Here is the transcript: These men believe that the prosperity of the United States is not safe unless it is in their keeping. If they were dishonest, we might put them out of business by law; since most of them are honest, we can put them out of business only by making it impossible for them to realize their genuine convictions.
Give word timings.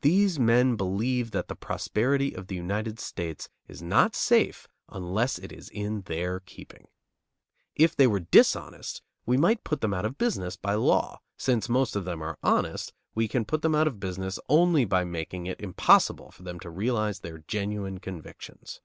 These 0.00 0.38
men 0.38 0.74
believe 0.74 1.32
that 1.32 1.48
the 1.48 1.54
prosperity 1.54 2.32
of 2.34 2.46
the 2.46 2.54
United 2.54 2.98
States 2.98 3.50
is 3.68 3.82
not 3.82 4.14
safe 4.14 4.66
unless 4.88 5.38
it 5.38 5.52
is 5.52 5.68
in 5.68 6.00
their 6.08 6.40
keeping. 6.40 6.88
If 7.76 7.94
they 7.94 8.06
were 8.06 8.20
dishonest, 8.20 9.02
we 9.26 9.36
might 9.36 9.62
put 9.62 9.82
them 9.82 9.92
out 9.92 10.06
of 10.06 10.16
business 10.16 10.56
by 10.56 10.76
law; 10.76 11.20
since 11.36 11.68
most 11.68 11.94
of 11.94 12.06
them 12.06 12.22
are 12.22 12.38
honest, 12.42 12.94
we 13.14 13.28
can 13.28 13.44
put 13.44 13.60
them 13.60 13.74
out 13.74 13.86
of 13.86 14.00
business 14.00 14.38
only 14.48 14.86
by 14.86 15.04
making 15.04 15.44
it 15.44 15.60
impossible 15.60 16.30
for 16.30 16.42
them 16.42 16.58
to 16.60 16.70
realize 16.70 17.20
their 17.20 17.36
genuine 17.36 17.98
convictions. 18.00 18.80